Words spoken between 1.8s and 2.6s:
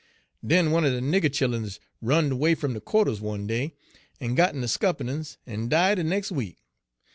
runned away